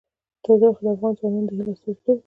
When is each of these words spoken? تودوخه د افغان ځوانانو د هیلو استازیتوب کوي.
تودوخه 0.43 0.81
د 0.83 0.87
افغان 0.93 1.13
ځوانانو 1.19 1.47
د 1.47 1.51
هیلو 1.57 1.71
استازیتوب 1.75 2.13
کوي. 2.19 2.19